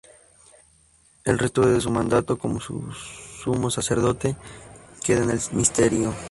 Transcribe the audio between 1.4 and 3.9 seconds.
de su mandato como sumo